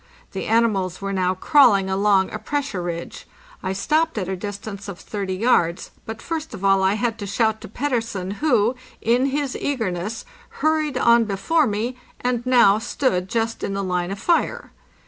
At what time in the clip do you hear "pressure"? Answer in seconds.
2.39-2.81